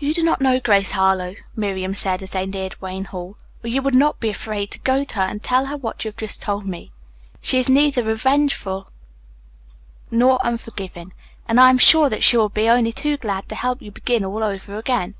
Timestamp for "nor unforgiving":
10.10-11.12